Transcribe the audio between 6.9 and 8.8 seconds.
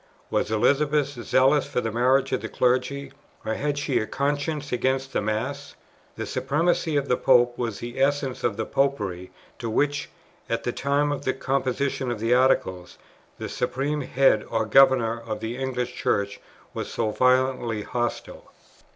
of the Pope was the essence of the